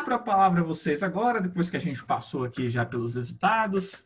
[0.00, 4.02] Abro a palavra a vocês agora, depois que a gente passou aqui já pelos resultados.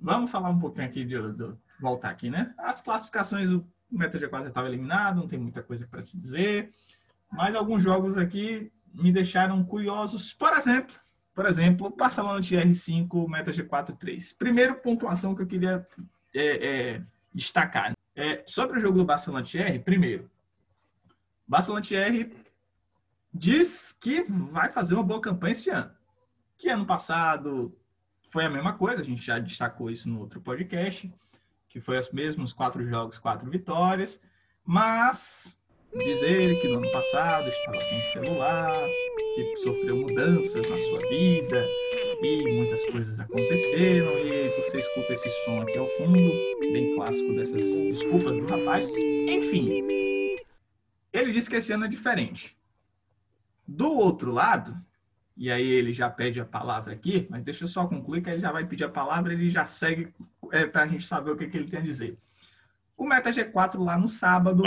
[0.00, 2.54] Vamos falar um pouquinho aqui de, de voltar aqui, né?
[2.56, 6.70] As classificações, o Meta G4 estava eliminado, não tem muita coisa para se dizer.
[7.30, 10.32] Mas alguns jogos aqui me deixaram curiosos.
[10.32, 10.94] Por exemplo,
[11.34, 14.32] por exemplo, Barcelona TR5, Meta G4 3.
[14.32, 15.86] Primeiro pontuação que eu queria
[16.34, 17.02] é, é,
[17.34, 17.92] destacar.
[18.16, 20.30] É, sobre o jogo do Barcelona TR, primeiro,
[21.46, 22.34] Barcelona TR
[23.34, 25.90] diz que vai fazer uma boa campanha esse ano.
[26.56, 27.76] Que ano passado
[28.28, 31.12] foi a mesma coisa, a gente já destacou isso no outro podcast,
[31.68, 34.20] que foi os mesmos quatro jogos, quatro vitórias,
[34.64, 35.56] mas
[35.92, 38.72] diz ele que no ano passado estava sem celular,
[39.34, 41.66] que sofreu mudanças na sua vida
[42.22, 46.18] e muitas coisas aconteceram e você escuta esse som aqui ao fundo,
[46.72, 48.88] bem clássico dessas desculpas do rapaz.
[48.88, 49.82] Enfim,
[51.12, 52.56] ele disse que esse ano é diferente.
[53.66, 54.74] Do outro lado,
[55.36, 58.38] e aí ele já pede a palavra aqui, mas deixa eu só concluir que ele
[58.38, 60.14] já vai pedir a palavra, ele já segue
[60.52, 62.18] é, para a gente saber o que, que ele tem a dizer.
[62.96, 64.62] O Meta G4 lá no sábado,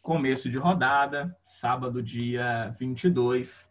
[0.00, 3.68] começo de rodada, sábado, dia 22,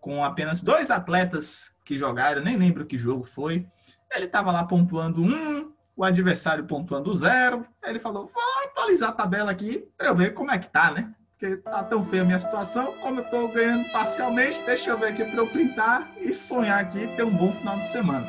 [0.00, 3.66] com apenas dois atletas que jogaram, nem lembro que jogo foi.
[4.10, 7.66] Ele estava lá pontuando um, o adversário pontuando zero.
[7.82, 11.14] Ele falou: vou atualizar a tabela aqui para eu ver como é que tá, né?
[11.38, 12.92] Porque tá tão feia a minha situação.
[13.00, 17.06] Como eu tô ganhando parcialmente, deixa eu ver aqui para eu printar e sonhar aqui
[17.14, 18.28] ter um bom final de semana.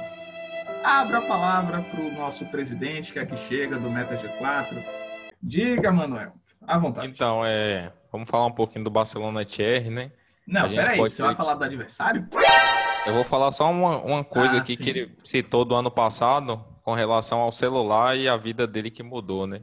[0.83, 4.85] Abra a palavra para o nosso presidente, que aqui chega, do Meta G4.
[5.41, 6.33] Diga, Manuel.
[6.67, 7.07] À vontade.
[7.07, 10.11] Então, é, vamos falar um pouquinho do Barcelona TR, né?
[10.45, 11.23] Não, peraí, você ser...
[11.23, 12.27] vai falar do adversário?
[13.07, 14.83] Eu vou falar só uma, uma coisa ah, aqui sim.
[14.83, 19.01] que ele citou do ano passado com relação ao celular e a vida dele que
[19.01, 19.61] mudou, né?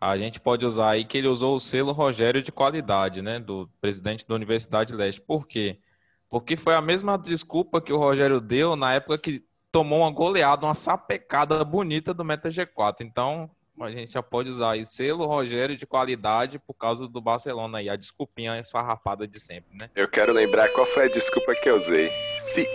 [0.00, 3.38] A gente pode usar aí que ele usou o selo Rogério de qualidade, né?
[3.38, 5.20] Do presidente da Universidade Leste.
[5.20, 5.80] Por quê?
[6.28, 10.66] Porque foi a mesma desculpa que o Rogério deu na época que tomou uma goleada,
[10.66, 13.02] uma sapecada bonita do Meta G4.
[13.02, 13.50] Então,
[13.84, 17.88] a gente já pode usar aí selo Rogério de qualidade por causa do Barcelona aí,
[17.88, 19.90] a desculpinha esfarrapada de sempre, né?
[19.94, 22.10] Eu quero lembrar qual foi a desculpa que eu usei.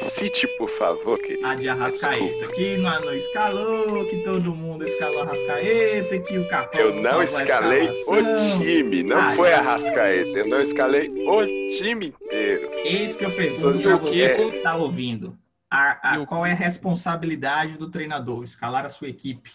[0.01, 1.47] Cite, por favor, querido.
[1.47, 6.79] A de Arrascaeta, que não, não escalou, que todo mundo escalou Arrascaeta, que o Capão
[6.79, 11.47] Eu não escalei o time, não Ai, foi Arrascaeta, eu não escalei o
[11.77, 12.69] time inteiro.
[12.85, 15.35] Eis que eu pergunto pra você que tá ouvindo.
[15.73, 18.43] A, a, qual é a responsabilidade do treinador?
[18.43, 19.51] Escalar a sua equipe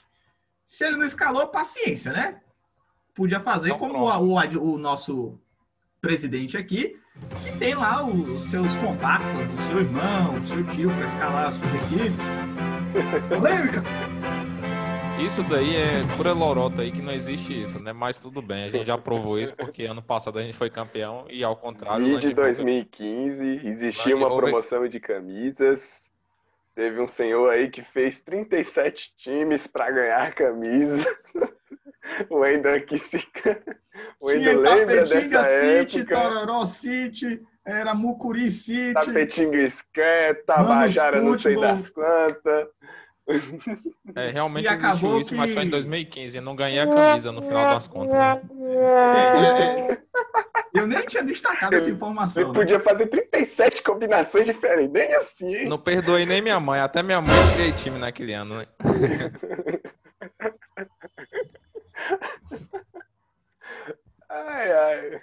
[0.67, 2.41] se ele não escalou, paciência, né?
[3.15, 5.39] Podia fazer então, como o, o, o, nosso
[6.01, 7.01] presidente aqui,
[7.43, 11.55] que tem lá os seus contatos, o seu irmão, o seu tio para escalar as
[11.55, 12.19] suas equipes.
[13.29, 13.83] Polêmica!
[15.25, 17.93] Isso daí é pura lorota aí que não existe isso, né?
[17.93, 21.25] Mas tudo bem, a gente já provou isso porque ano passado a gente foi campeão
[21.31, 22.21] e ao contrário.
[22.21, 26.06] de 2015 existia uma promoção de camisas
[26.77, 31.07] Teve um senhor aí que fez 37 times para ganhar camisa.
[32.29, 33.27] o Wendel aqui se.
[34.21, 36.21] O Wendel lembra dessa City, época.
[36.21, 38.93] Tororó City, era Mucuri City.
[38.93, 42.69] Tapetinga Square, Tabajara não sei das quantas.
[44.15, 45.37] É, realmente e existiu isso, que...
[45.37, 46.43] mas só em 2015.
[46.43, 48.19] Não ganhei a camisa no final das contas.
[48.19, 48.43] Né?
[48.69, 49.99] É, é, é.
[50.87, 52.45] Eu nem tinha destacado essa informação.
[52.45, 52.59] Ele né?
[52.59, 55.65] podia fazer 37 combinações diferentes, nem assim.
[55.65, 58.67] Não perdoei nem minha mãe, até minha mãe criei time naquele ano, né?
[64.31, 65.21] ai, ai.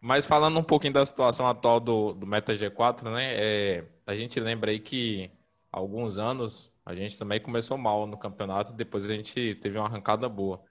[0.00, 3.34] Mas falando um pouquinho da situação atual do, do Meta G4, né?
[3.34, 5.32] É, a gente lembra aí que
[5.72, 9.88] há alguns anos a gente também começou mal no campeonato, depois a gente teve uma
[9.88, 10.62] arrancada boa.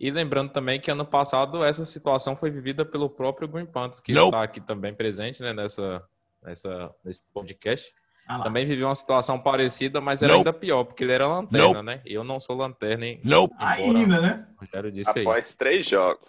[0.00, 4.12] E lembrando também que ano passado essa situação foi vivida pelo próprio Green Panthers, que
[4.12, 6.02] está aqui também presente né, nessa,
[6.42, 7.92] nessa, nesse podcast.
[8.28, 12.02] Ah também viveu uma situação parecida, mas era ainda pior, porque ele era lanterna, né?
[12.04, 13.20] Eu não sou lanterna, hein?
[13.24, 13.48] Não.
[13.58, 14.46] Ainda, né?
[14.58, 15.52] Rogério disse Após aí.
[15.56, 16.28] três jogos.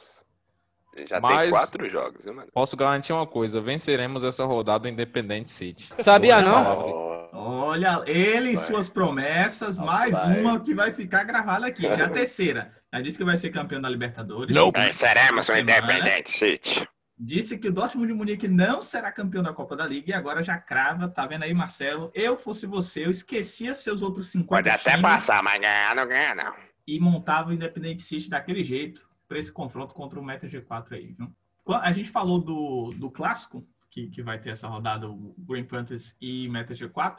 [1.07, 2.49] Já mas tem quatro jogos, viu, mano?
[2.53, 5.89] Posso garantir uma coisa: venceremos essa rodada Independente City.
[5.99, 7.29] Sabia, não?
[7.33, 11.83] Olha, ele e suas promessas, mais uma que vai ficar gravada aqui.
[11.83, 12.78] Já a terceira.
[12.93, 14.55] Já disse que vai ser campeão da Libertadores.
[14.55, 14.71] Não.
[14.91, 16.87] Seremos o Independente City.
[17.21, 20.41] Disse que o Dortmund de Munique não será campeão da Copa da Liga e agora
[20.41, 21.09] já crava.
[21.09, 22.09] Tá vendo aí, Marcelo?
[22.15, 26.33] Eu fosse você, eu esquecia seus outros 50 Pode até passar, mas ganhar não ganha,
[26.33, 26.53] não.
[26.87, 31.13] E montava o Independente City daquele jeito para esse confronto contra o Meta G4 aí.
[31.13, 31.29] Viu?
[31.67, 36.15] A gente falou do, do clássico, que, que vai ter essa rodada, o Green Panthers
[36.21, 37.17] e Meta G4,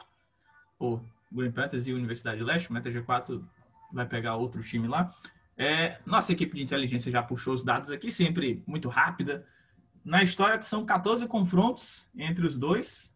[0.79, 3.41] ou Green Panthers e Universidade Leste, o Meta G4
[3.93, 5.13] vai pegar outro time lá.
[5.61, 9.45] É, nossa equipe de inteligência já puxou os dados aqui, sempre muito rápida.
[10.03, 13.13] Na história são 14 confrontos entre os dois,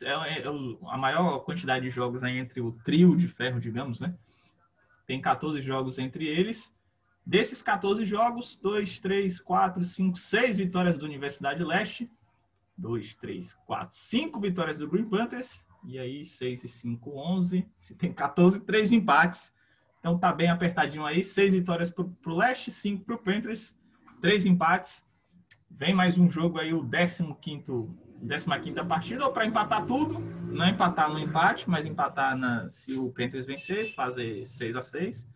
[0.00, 4.14] é, é a maior quantidade de jogos aí entre o trio de ferro, digamos, né?
[5.04, 6.72] Tem 14 jogos entre eles.
[7.26, 12.08] Desses 14 jogos, 2, 3, 4, 5, 6 vitórias do Universidade Leste.
[12.78, 15.66] 2, 3, 4, 5 vitórias do Green Panthers.
[15.84, 17.68] E aí, 6 e 5, 11.
[17.76, 19.52] Se tem 14, 3 empates.
[20.00, 21.22] Então tá bem apertadinho aí.
[21.22, 23.78] 6 vitórias para o Leste, 5 para o Panthers.
[24.20, 25.06] 3 empates.
[25.70, 27.36] Vem mais um jogo aí, o 15
[28.62, 33.10] 15 partida, ou para empatar tudo, não empatar no empate, mas empatar na, se o
[33.10, 35.28] Panthers vencer, fazer 6 a 6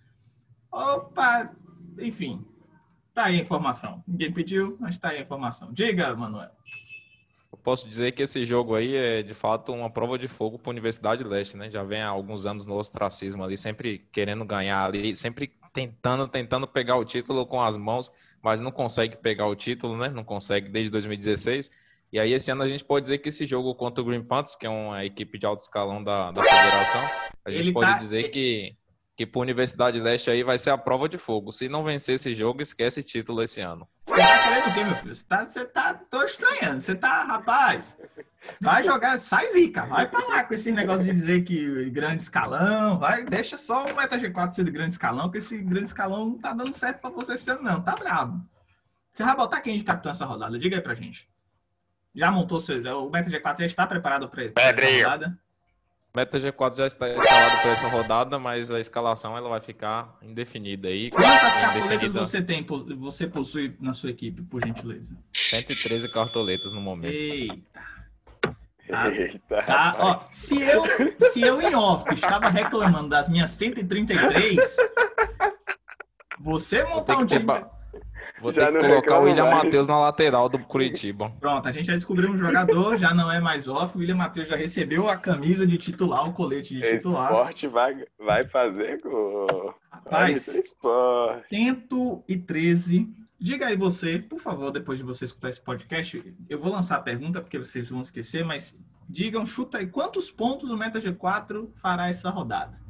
[0.70, 1.50] Opa,
[1.98, 2.44] enfim,
[3.14, 4.02] tá aí a informação.
[4.06, 5.72] Ninguém pediu, mas tá aí a informação.
[5.72, 6.50] Diga, Manuel.
[7.64, 10.72] Posso dizer que esse jogo aí é de fato uma prova de fogo para a
[10.72, 11.70] Universidade Leste, né?
[11.70, 16.68] Já vem há alguns anos no ostracismo ali, sempre querendo ganhar ali, sempre tentando, tentando
[16.68, 18.12] pegar o título com as mãos,
[18.42, 20.10] mas não consegue pegar o título, né?
[20.10, 21.70] Não consegue desde 2016.
[22.12, 24.54] E aí, esse ano a gente pode dizer que esse jogo contra o Green Panthers,
[24.54, 27.00] que é uma equipe de alto escalão da, da federação,
[27.46, 27.96] a gente Ele pode tá...
[27.96, 28.76] dizer que
[29.16, 31.52] que para a Universidade Leste aí vai ser a prova de fogo.
[31.52, 33.88] Se não vencer esse jogo, esquece título esse ano.
[34.14, 35.12] Você tá querendo o quê, meu filho?
[35.12, 36.80] Você tá, você tá, tô estranhando.
[36.80, 37.98] Você tá, rapaz,
[38.60, 42.96] vai jogar, sai zica, vai pra lá com esse negócio de dizer que grande escalão,
[42.96, 46.38] vai, deixa só o Meta G4 ser de grande escalão, que esse grande escalão não
[46.38, 48.40] tá dando certo para você esse ano não, tá bravo.
[49.12, 50.60] Você vai botar quem de capitão essa rodada?
[50.60, 51.28] Diga aí pra gente.
[52.14, 55.36] Já montou seu, o Meta G4 já está preparado para essa rodada?
[56.14, 60.86] Meta G4 já está escalado para essa rodada, mas a escalação ela vai ficar indefinida
[60.86, 61.10] aí.
[61.10, 62.64] Quantas cartoletas você tem,
[62.96, 65.12] você possui na sua equipe, por gentileza?
[65.32, 67.12] 113 cartoletas no momento.
[67.12, 67.84] Eita.
[68.86, 70.84] Tá, Eita, tá, ó, se eu,
[71.32, 74.76] se eu em off estava reclamando das minhas 133,
[76.38, 77.44] você montar um time.
[78.40, 81.30] Vou já ter que colocar o William Matheus na lateral do Curitiba.
[81.40, 83.96] Pronto, a gente já descobriu um jogador, já não é mais off.
[83.96, 87.30] O William Matheus já recebeu a camisa de titular, o colete de titular.
[87.30, 89.74] Esporte vai, vai fazer gol.
[89.90, 90.46] Rapaz,
[91.48, 93.08] tento e 13.
[93.38, 97.00] Diga aí você, por favor, depois de você escutar esse podcast, eu vou lançar a
[97.02, 98.76] pergunta, porque vocês vão esquecer, mas
[99.08, 102.80] digam, chuta aí, quantos pontos o Meta G4 fará essa rodada?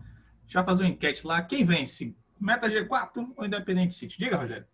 [0.46, 1.43] Já fazer uma enquete lá.
[1.43, 2.14] Quem vence?
[2.41, 4.19] Meta G4 ou Independente City?
[4.19, 4.67] Diga, Rogério.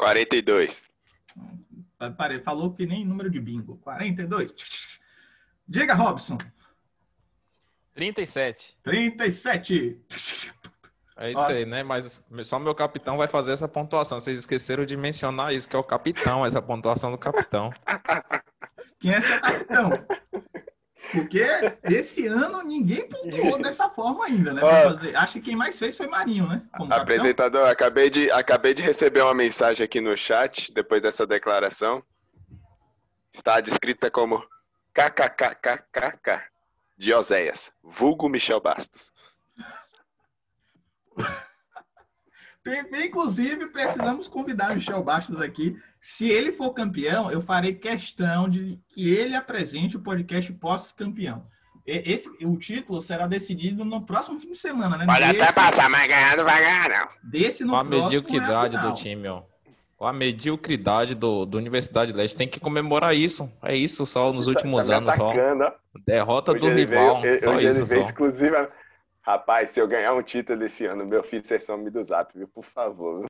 [0.00, 0.82] 42.
[2.16, 3.76] Parei, falou que nem número de bingo.
[3.84, 4.54] 42.
[5.68, 6.38] Diga, Robson.
[7.92, 8.78] 37.
[8.82, 10.00] 37.
[11.18, 11.82] É isso aí, né?
[11.82, 14.18] Mas só meu capitão vai fazer essa pontuação.
[14.18, 17.70] Vocês esqueceram de mencionar isso, que é o capitão, essa pontuação do capitão.
[18.98, 19.90] Quem é seu capitão?
[21.12, 21.44] Porque
[21.84, 24.60] esse ano ninguém pontuou dessa forma ainda, né?
[24.60, 25.16] Fazer...
[25.16, 26.62] Acho que quem mais fez foi Marinho, né?
[26.76, 32.02] Como Apresentador, acabei de, acabei de receber uma mensagem aqui no chat depois dessa declaração.
[33.32, 34.42] Está descrita como
[34.92, 36.42] KKKKKK
[36.96, 39.12] de Oséias, vulgo Michel Bastos.
[42.92, 48.78] Inclusive, precisamos convidar o Michel Bastos aqui se ele for campeão, eu farei questão de
[48.88, 51.44] que ele apresente o podcast pós-campeão.
[51.86, 55.06] Esse, o título será decidido no próximo fim de semana, né?
[55.06, 57.30] Pode Desse, até passar, mas ganhar não vai ganhar, não.
[57.30, 59.42] Desse no Qual a mediocridade é a do time, ó.
[59.96, 62.36] Qual a mediocridade do, do Universidade Leste.
[62.36, 63.52] Tem que comemorar isso.
[63.62, 65.14] É isso só nos tá- últimos tá anos.
[65.14, 65.32] Só.
[66.06, 67.20] Derrota hoje do rival.
[67.20, 67.84] Veio, só isso.
[67.84, 67.96] Só.
[67.96, 68.70] Exclusiva.
[69.20, 72.32] Rapaz, se eu ganhar um título esse ano, meu filho, vocês são me do zap,
[72.36, 72.48] viu?
[72.48, 73.26] Por favor.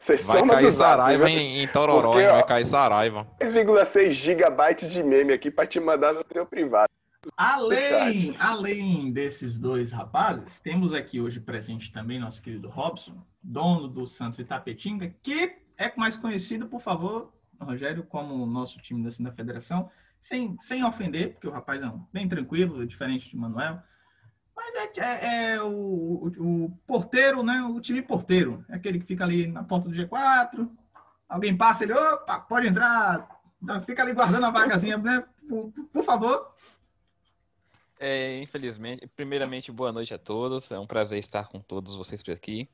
[0.00, 3.26] Vocês vai cair Saraiva em, em Tororó, Porque, vai cair Saraiva.
[3.38, 6.88] 3,6 gigabytes de meme aqui para te mandar no teu privado.
[7.36, 14.06] Além, além desses dois rapazes, temos aqui hoje presente também nosso querido Robson, dono do
[14.06, 17.30] Santos Itapetinga, que é mais conhecido, por favor,
[17.60, 21.92] Rogério, como o nosso time da, da Federação, sem, sem ofender, porque o rapaz é
[22.10, 23.82] bem tranquilo, diferente de Manuel.
[24.70, 27.62] Mas é, é, é o, o, o, porteiro, né?
[27.62, 28.64] O time porteiro.
[28.68, 30.68] É aquele que fica ali na porta do G4.
[31.28, 33.40] Alguém passa, ele, opa, pode entrar.
[33.84, 35.24] Fica ali guardando a vagazinha, né?
[35.48, 36.54] Por, por favor.
[37.98, 40.70] É, infelizmente, primeiramente, boa noite a todos.
[40.70, 42.68] É um prazer estar com todos vocês por aqui.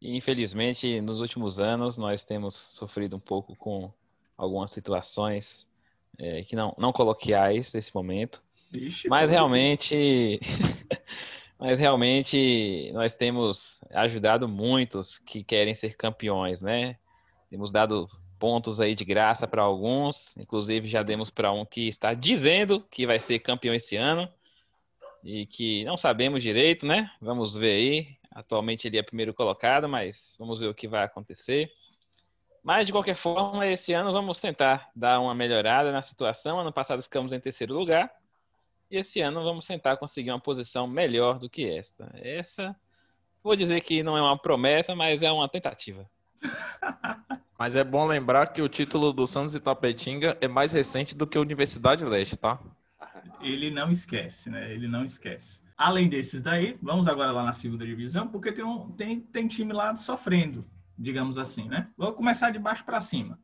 [0.00, 3.92] E, infelizmente, nos últimos anos, nós temos sofrido um pouco com
[4.36, 5.66] algumas situações
[6.18, 8.42] é, que não, não coloquiais nesse momento.
[8.72, 10.40] Ixi, mas realmente,
[11.62, 16.96] mas realmente nós temos ajudado muitos que querem ser campeões, né?
[17.48, 22.14] Temos dado pontos aí de graça para alguns, inclusive já demos para um que está
[22.14, 24.28] dizendo que vai ser campeão esse ano
[25.22, 27.08] e que não sabemos direito, né?
[27.20, 28.16] Vamos ver aí.
[28.32, 31.70] Atualmente ele é primeiro colocado, mas vamos ver o que vai acontecer.
[32.60, 36.58] Mas, de qualquer forma, esse ano vamos tentar dar uma melhorada na situação.
[36.58, 38.12] Ano passado ficamos em terceiro lugar.
[38.92, 42.10] E esse ano vamos tentar conseguir uma posição melhor do que esta.
[42.14, 42.76] Essa,
[43.42, 46.08] vou dizer que não é uma promessa, mas é uma tentativa.
[47.58, 51.38] Mas é bom lembrar que o título do Santos Itapetinga é mais recente do que
[51.38, 52.58] a Universidade Leste, tá?
[53.40, 54.72] Ele não esquece, né?
[54.72, 55.62] Ele não esquece.
[55.76, 59.72] Além desses daí, vamos agora lá na segunda divisão, porque tem, um, tem, tem time
[59.72, 60.66] lá sofrendo
[60.98, 61.88] digamos assim, né?
[61.96, 63.38] Vou começar de baixo para cima.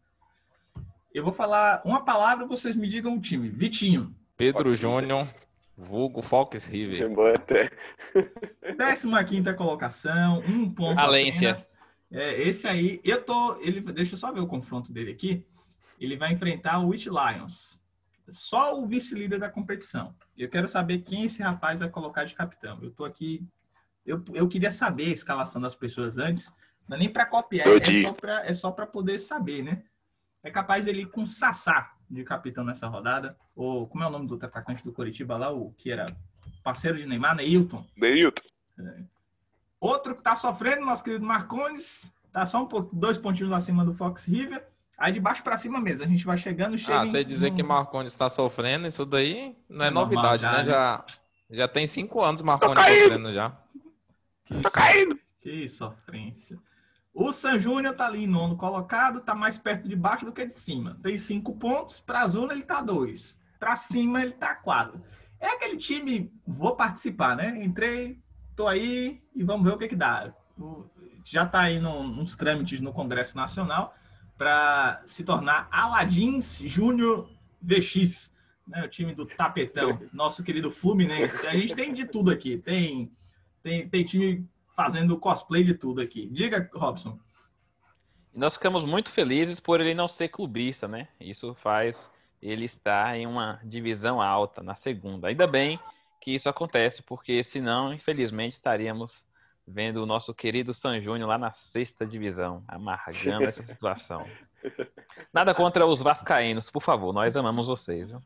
[1.12, 3.48] Eu vou falar uma palavra, vocês me digam o time.
[3.48, 4.14] Vitinho.
[4.38, 5.28] Pedro Júnior,
[5.76, 7.10] vulgo Fox River.
[8.78, 11.54] Décima quinta colocação, um ponto Valência.
[12.08, 15.44] É, esse aí, eu tô, ele, deixa eu só ver o confronto dele aqui.
[15.98, 17.80] Ele vai enfrentar o Witch Lions.
[18.28, 20.14] Só o vice-líder da competição.
[20.36, 22.78] Eu quero saber quem esse rapaz vai colocar de capitão.
[22.80, 23.44] Eu tô aqui,
[24.06, 26.48] eu, eu queria saber a escalação das pessoas antes,
[26.88, 29.82] não é nem para copiar, é só para é só para poder saber, né?
[30.44, 33.36] É capaz dele ir com Sassá de capitão nessa rodada.
[33.54, 36.06] Ou como é o nome do atacante do Coritiba lá, o que era
[36.62, 37.84] parceiro de Neymar, Neilton.
[37.96, 38.42] Neilton.
[38.78, 39.02] É.
[39.80, 43.94] Outro que tá sofrendo, nosso querido Marcones, tá só um pouco, dois pontinhos acima do
[43.94, 44.66] Fox River.
[44.96, 47.62] Aí de baixo para cima mesmo, a gente vai chegando, chega Ah, você dizer que
[47.62, 50.64] Marcones está sofrendo, isso daí não é, é novidade, né?
[50.64, 51.04] Já,
[51.48, 53.56] já tem cinco anos Marcones sofrendo já.
[54.44, 55.18] Que caindo!
[55.38, 56.58] Que sofrência.
[57.20, 60.46] O San Júnior tá ali em nono colocado, tá mais perto de baixo do que
[60.46, 60.96] de cima.
[61.02, 65.02] Tem cinco pontos, para a zona ele tá dois, para cima ele tá quatro.
[65.40, 67.60] É aquele time, vou participar, né?
[67.64, 68.20] Entrei,
[68.54, 70.32] tô aí e vamos ver o que que dá.
[71.24, 73.96] Já tá aí nos trâmites no Congresso Nacional
[74.36, 77.28] para se tornar Aladins Júnior
[77.60, 78.32] VX,
[78.64, 78.84] né?
[78.84, 81.44] O time do Tapetão, nosso querido Fluminense.
[81.48, 82.58] A gente tem de tudo aqui.
[82.58, 83.10] Tem
[83.60, 86.28] tem, tem time fazendo cosplay de tudo aqui.
[86.30, 87.18] Diga, Robson.
[88.32, 91.08] Nós ficamos muito felizes por ele não ser clubista, né?
[91.20, 92.08] Isso faz
[92.40, 95.26] ele estar em uma divisão alta, na segunda.
[95.26, 95.80] Ainda bem
[96.20, 99.26] que isso acontece, porque senão, infelizmente, estaríamos
[99.66, 104.24] vendo o nosso querido San Júnior lá na sexta divisão, amargando essa situação.
[105.34, 108.12] Nada contra os vascaínos, por favor, nós amamos vocês.
[108.12, 108.22] Viu?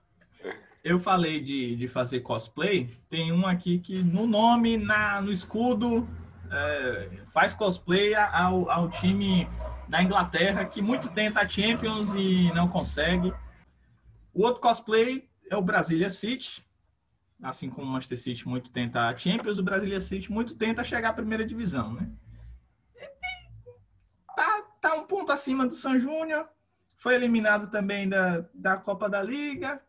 [0.85, 6.06] Eu falei de, de fazer cosplay, tem um aqui que no nome, na, no escudo,
[6.52, 9.49] é, faz cosplay ao, ao time
[9.88, 13.32] da Inglaterra, que muito tenta a Champions e não consegue.
[14.35, 16.64] O outro cosplay é o Brasilia City,
[17.42, 21.11] assim como o Manchester City muito tenta a Champions, o Brasilia City muito tenta chegar
[21.11, 22.09] à primeira divisão, né?
[24.37, 26.49] Tá, tá um ponto acima do San Júnior,
[26.97, 29.82] foi eliminado também da, da Copa da Liga,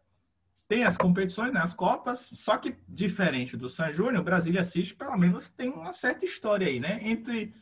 [0.67, 4.95] tem as competições, né, as Copas, só que diferente do San Júnior, o Brasília City
[4.95, 6.99] pelo menos tem uma certa história aí, né?
[7.03, 7.53] Entre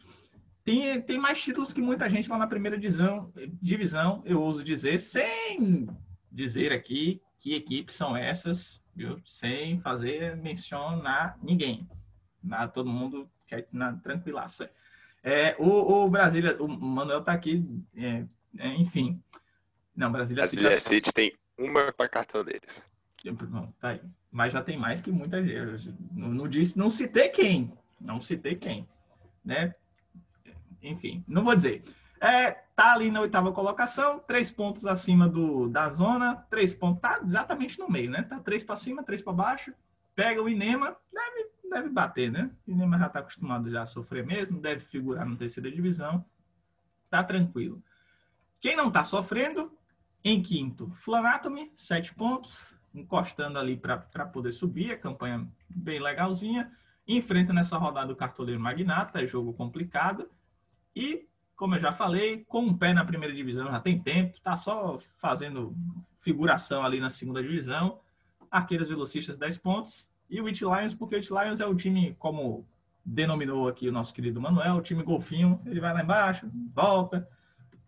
[0.63, 5.00] tem, tem mais títulos que muita gente lá na primeira divisão, divisão, eu ouso dizer,
[5.00, 5.88] sem
[6.31, 9.20] dizer aqui que equipes são essas, viu?
[9.25, 11.89] Sem fazer mencionar ninguém.
[12.43, 14.70] Na, todo mundo quer na tranquilaça.
[15.24, 17.65] É, o, o Brasília, o Manuel tá aqui,
[17.96, 18.25] é,
[18.60, 19.22] é, enfim.
[19.96, 22.86] Não, Brasília, Brasília City, City tem uma para cartão deles.
[23.25, 24.01] Não, tá aí.
[24.32, 25.94] Mas já tem mais que muita gente.
[26.12, 27.72] Não, não disse, não citei quem.
[28.00, 28.88] Não citei quem.
[29.44, 29.75] Né?
[30.82, 31.84] Enfim, não vou dizer.
[32.20, 37.20] É, tá ali na oitava colocação, três pontos acima do, da zona, três pontos, tá
[37.24, 38.22] exatamente no meio, né?
[38.22, 39.74] Tá três para cima, três para baixo.
[40.16, 42.51] Pega o Inema, deve, deve bater, né?
[42.68, 46.24] O Inema já tá acostumado já a sofrer mesmo, deve figurar na terceira divisão.
[47.10, 47.82] Tá tranquilo.
[48.60, 49.72] Quem não tá sofrendo,
[50.24, 56.72] em quinto, Flanatomy, sete pontos encostando ali para poder subir, a campanha bem legalzinha.
[57.08, 60.30] Enfrenta nessa rodada o Cartoleiro Magnata, é jogo complicado.
[60.96, 64.56] E, como eu já falei, com um pé na primeira divisão já tem tempo, tá
[64.56, 65.76] só fazendo
[66.20, 68.00] figuração ali na segunda divisão.
[68.50, 70.10] Arqueiras Velocistas 10 pontos.
[70.30, 72.68] E o It Lions, porque o It Lions é o time, como
[73.04, 75.62] denominou aqui o nosso querido Manuel, o time golfinho.
[75.66, 77.28] Ele vai lá embaixo, volta.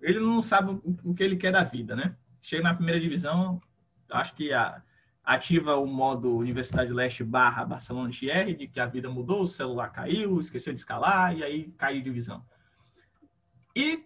[0.02, 2.16] Ele não sabe o que ele quer da vida, né?
[2.42, 3.62] Chega na primeira divisão,
[4.10, 4.82] acho que a,
[5.24, 9.90] ativa o modo Universidade Leste barra Barcelona XR, de que a vida mudou, o celular
[9.90, 12.46] caiu, esqueceu de escalar e aí caiu divisão.
[13.76, 14.06] E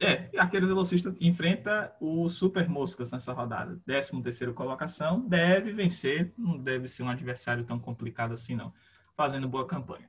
[0.00, 3.80] é, Arqueiro Velocista enfrenta o Super Moscas nessa rodada.
[3.84, 8.72] 13 terceiro colocação, deve vencer, não deve ser um adversário tão complicado assim não,
[9.16, 10.08] fazendo boa campanha.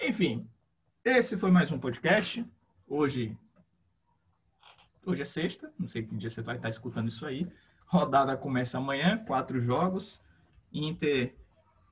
[0.00, 0.48] Enfim,
[1.04, 2.44] esse foi mais um podcast.
[2.86, 3.36] Hoje
[5.04, 7.46] hoje é sexta, não sei que dia você vai estar escutando isso aí.
[7.88, 10.22] Rodada começa amanhã, quatro jogos.
[10.72, 11.34] Inter,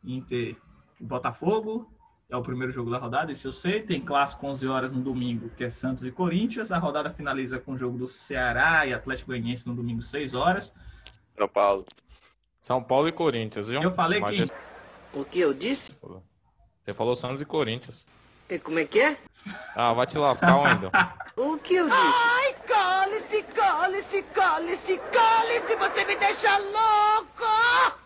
[0.05, 0.57] Inter
[1.01, 1.91] Botafogo,
[2.29, 3.83] é o primeiro jogo da rodada, isso eu sei.
[3.83, 6.71] Tem clássico 11 horas no domingo, que é Santos e Corinthians.
[6.71, 10.75] A rodada finaliza com o jogo do Ceará e Atlético Goianiense no domingo, 6 horas.
[11.37, 11.87] São Paulo.
[12.59, 13.81] São Paulo e Corinthians, viu?
[13.81, 14.45] Eu falei que
[15.15, 15.99] O que eu disse?
[16.83, 18.07] Você falou Santos e Corinthians.
[18.49, 19.17] E como é que é?
[19.75, 20.91] Ah, vai te lascar, Wendel.
[21.37, 22.01] O que eu disse?
[22.01, 22.46] Ai,
[22.77, 27.97] cale-se, cale-se, cale-se, cale-se, você me deixa louco!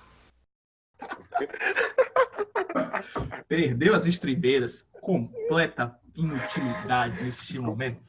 [3.48, 4.86] perdeu as estribeiras.
[5.00, 8.00] Completa inutilidade nesse momento.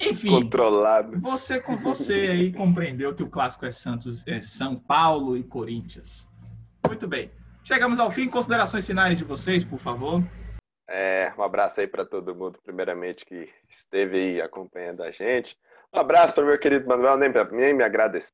[0.00, 1.18] Enfim, Controlado.
[1.20, 6.28] você com você aí compreendeu que o clássico é Santos, é São Paulo e Corinthians.
[6.86, 7.32] Muito bem.
[7.64, 8.28] Chegamos ao fim.
[8.28, 10.22] Considerações finais de vocês, por favor.
[10.88, 15.56] É, um abraço aí para todo mundo, primeiramente, que esteve aí acompanhando a gente.
[15.92, 18.32] Um abraço para meu querido Manuel, nem, nem me agradeceu.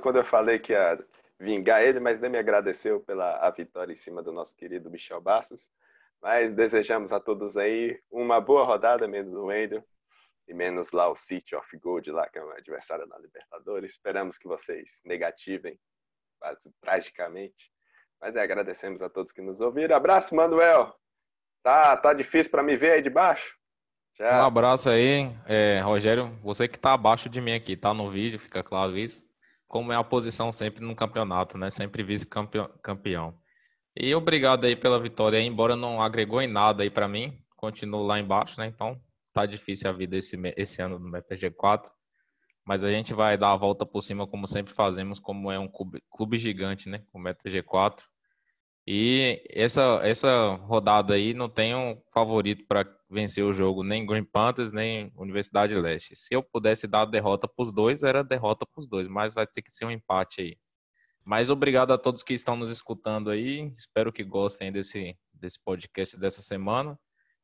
[0.00, 0.98] Quando eu falei que ia
[1.38, 5.20] vingar ele, mas nem me agradeceu pela a vitória em cima do nosso querido Michel
[5.20, 5.70] Bastos.
[6.20, 9.82] Mas desejamos a todos aí uma boa rodada, menos o Wendel
[10.46, 13.92] e menos lá o City of Gold, lá que é o adversário na Libertadores.
[13.92, 15.78] Esperamos que vocês negativem
[16.80, 17.72] tragicamente.
[18.20, 19.96] Mas é, agradecemos a todos que nos ouviram.
[19.96, 20.94] Abraço, Manuel.
[21.62, 23.59] Tá, tá difícil para me ver aí de baixo?
[24.20, 24.44] Um Já.
[24.44, 26.28] abraço aí, é, Rogério.
[26.42, 29.24] Você que tá abaixo de mim aqui, tá no vídeo, fica claro isso.
[29.66, 31.70] Como é a posição sempre no campeonato, né?
[31.70, 33.34] Sempre vice-campeão.
[33.96, 37.42] E obrigado aí pela vitória, aí, embora não agregou em nada aí pra mim.
[37.56, 38.66] Continuo lá embaixo, né?
[38.66, 39.00] Então
[39.32, 41.90] tá difícil a vida esse, esse ano no MetaG 4.
[42.62, 45.66] Mas a gente vai dar a volta por cima, como sempre fazemos, como é um
[45.66, 47.02] clube, clube gigante, né?
[47.10, 48.06] O MetaG 4.
[48.86, 54.24] E essa, essa rodada aí não tem um favorito para vencer o jogo, nem Green
[54.24, 56.14] Panthers, nem Universidade Leste.
[56.14, 59.46] Se eu pudesse dar derrota para os dois, era derrota para os dois, mas vai
[59.46, 60.56] ter que ser um empate aí.
[61.24, 63.72] Mas obrigado a todos que estão nos escutando aí.
[63.76, 66.98] Espero que gostem desse, desse podcast dessa semana.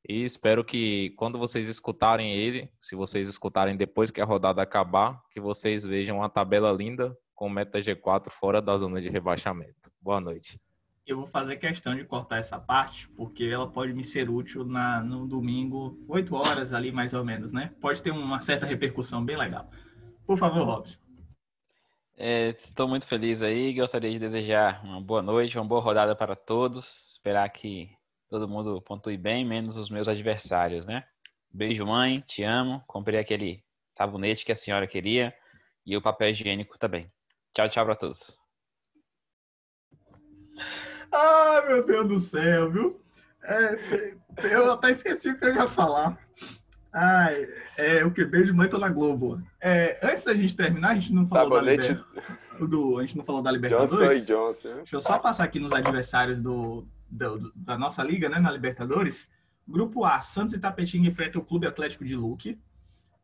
[0.08, 5.20] E espero que quando vocês escutarem ele, se vocês escutarem depois que a rodada acabar,
[5.32, 9.90] que vocês vejam uma tabela linda com meta G4 fora da zona de rebaixamento.
[10.00, 10.60] Boa noite.
[11.06, 15.00] Eu vou fazer questão de cortar essa parte, porque ela pode me ser útil na,
[15.00, 17.72] no domingo, 8 horas ali, mais ou menos, né?
[17.80, 19.70] Pode ter uma certa repercussão bem legal.
[20.26, 20.98] Por favor, Robson.
[22.16, 23.72] É, estou muito feliz aí.
[23.72, 27.12] Gostaria de desejar uma boa noite, uma boa rodada para todos.
[27.12, 27.88] Esperar que
[28.28, 31.04] todo mundo pontue bem, menos os meus adversários, né?
[31.52, 32.20] Beijo, mãe.
[32.26, 32.82] Te amo.
[32.86, 33.62] Comprei aquele
[33.96, 35.32] sabonete que a senhora queria
[35.84, 37.08] e o papel higiênico também.
[37.54, 38.36] Tchau, tchau para todos.
[41.12, 43.00] Ai, meu Deus do céu, viu?
[43.42, 44.14] É,
[44.52, 46.18] eu até esqueci o que eu ia falar.
[46.92, 49.40] Ai, é o que beijo mãe tô na Globo.
[49.60, 51.88] É, antes da gente terminar, a gente não falou da Sabonete
[52.58, 52.68] Liber...
[52.68, 54.26] do, a gente não falou da Johnson Libertadores.
[54.26, 54.74] Johnson.
[54.76, 58.50] Deixa eu só passar aqui nos adversários do, do- do- da nossa liga, né, na
[58.50, 59.28] Libertadores.
[59.68, 62.58] Grupo A, Santos e Tapetinga enfrentam o Clube Atlético de Luque.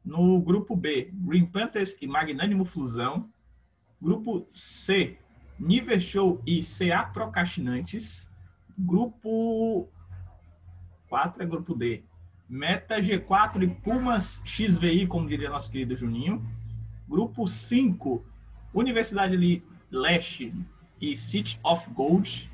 [0.05, 3.31] No grupo B, Green Panthers e Magnânimo Flusão.
[4.01, 5.17] Grupo C,
[5.63, 8.29] Niver Show e CA Procrastinantes.
[8.77, 9.89] Grupo
[11.09, 12.03] 4 é grupo D.
[12.49, 16.45] Meta G4 e Pumas XVI, como diria nosso querido Juninho.
[17.09, 18.27] Grupo 5,
[18.75, 20.53] Universidade Leste
[21.01, 22.51] e City of Gold.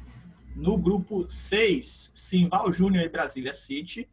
[0.54, 4.06] No grupo 6, Simval Júnior e Brasília City.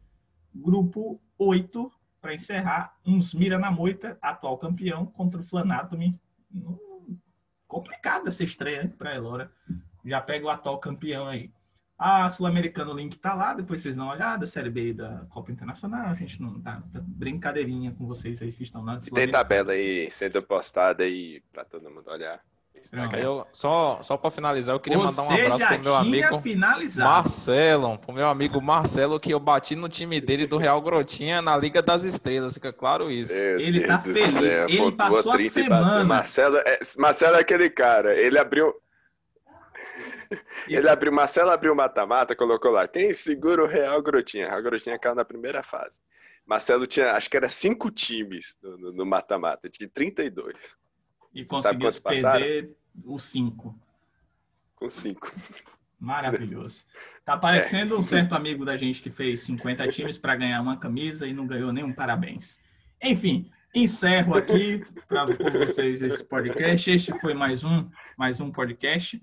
[0.54, 6.18] Grupo 8, para encerrar, uns Mira na Moita, atual campeão, contra o Flanatomy.
[6.50, 6.78] Hum,
[7.66, 9.50] Complicada essa estreia para a Elora.
[10.04, 11.50] Já pega o atual campeão aí.
[11.98, 14.46] A Sul-Americana, o link tá lá, depois vocês dão uma olhada.
[14.46, 18.62] Série B da Copa Internacional, a gente não tá, tá brincadeirinha com vocês aí que
[18.62, 22.38] estão E tem tabela aí sendo postada aí pra todo mundo olhar.
[22.92, 23.10] Não.
[23.12, 26.40] Aí eu, só só para finalizar, eu queria mandar um Você abraço pro meu amigo
[26.40, 27.10] finalizado.
[27.10, 31.56] Marcelo, pro meu amigo Marcelo, que eu bati no time dele do Real Grotinha na
[31.56, 33.32] Liga das Estrelas, fica claro isso.
[33.32, 34.54] Meu Ele Deus tá feliz.
[34.54, 36.04] céu, Ele passou a 30 semana.
[36.04, 38.14] Marcelo é, Marcelo é aquele cara.
[38.14, 38.74] Ele abriu.
[40.68, 42.88] Ele abriu, Marcelo abriu o mata-mata, colocou lá.
[42.88, 44.48] Quem segura o Real Grotinha?
[44.48, 45.92] Real Grotinha caiu na primeira fase.
[46.44, 50.54] Marcelo tinha, acho que era cinco times no mata-mata, de 32,
[51.36, 52.38] E conseguiu passaram?
[52.40, 53.78] perder os cinco.
[54.74, 55.30] com cinco.
[56.00, 56.86] Maravilhoso.
[57.24, 57.38] Tá É.
[57.38, 61.34] parecendo um certo amigo da gente que fez 50 times para ganhar uma camisa e
[61.34, 62.58] não ganhou nenhum parabéns.
[63.02, 65.24] Enfim, encerro aqui para
[65.58, 66.90] vocês esse podcast.
[66.90, 69.22] Este foi mais um, mais um podcast.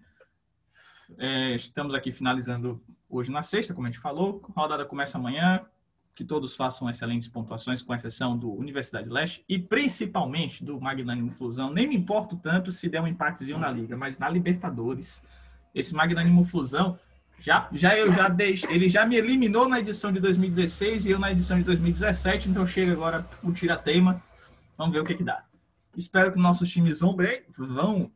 [1.17, 4.41] É, estamos aqui finalizando hoje na sexta, como a gente falou.
[4.55, 5.65] A rodada começa amanhã.
[6.15, 11.73] Que todos façam excelentes pontuações, com exceção do Universidade Leste e principalmente do Magnânimo Fusão.
[11.73, 15.23] Nem me importo tanto se der um empatezinho na Liga, mas na Libertadores
[15.73, 16.99] esse Magnânimo Flusão
[17.39, 18.67] Já, já eu já deixo.
[18.69, 22.65] Ele já me eliminou na edição de 2016 e eu na edição de 2017, então
[22.65, 24.21] chega agora o tira-teima.
[24.77, 25.43] Vamos ver o que, que dá.
[25.95, 28.11] Espero que nossos times vão bem, vão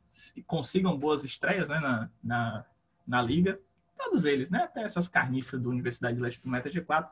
[0.46, 2.66] consigam boas estreias né, na, na,
[3.06, 3.60] na liga.
[3.98, 4.64] Todos eles, né?
[4.64, 7.08] Até essas carniças do Universidade de Leste do Meta G4,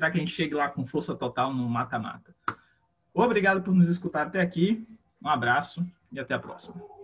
[0.00, 2.34] para que a gente chegue lá com força total no mata-mata.
[3.12, 4.86] Obrigado por nos escutar até aqui.
[5.22, 6.99] Um abraço e até a próxima.